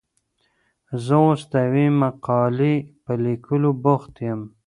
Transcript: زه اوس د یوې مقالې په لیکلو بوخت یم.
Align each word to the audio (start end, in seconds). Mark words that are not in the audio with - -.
زه 1.05 1.15
اوس 1.25 1.41
د 1.51 1.53
یوې 1.65 1.85
مقالې 2.01 2.75
په 3.03 3.13
لیکلو 3.25 3.69
بوخت 3.83 4.13
یم. 4.27 4.41